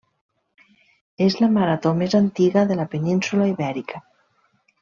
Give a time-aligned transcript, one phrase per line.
[1.25, 4.07] És la marató més antiga de la península Ibèrica.